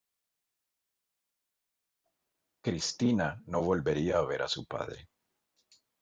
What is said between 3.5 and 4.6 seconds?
volvería a ver a